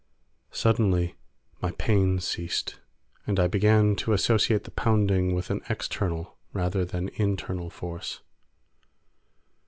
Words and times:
Suddenly 0.49 1.13
my 1.61 1.73
pain 1.73 2.17
ceased, 2.19 2.79
and 3.27 3.39
I 3.39 3.45
began 3.45 3.95
to 3.97 4.13
associate 4.13 4.63
the 4.63 4.71
pounding 4.71 5.35
with 5.35 5.51
an 5.51 5.61
external 5.69 6.37
rather 6.53 6.83
than 6.83 7.09
internal 7.17 7.69
force. 7.69 8.21